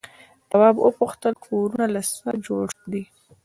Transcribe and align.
تواب 0.49 0.75
وپوښتل 0.81 1.33
کورونه 1.45 1.85
له 1.95 2.01
څه 2.17 2.29
جوړ 2.47 2.65
دي؟ 2.91 3.03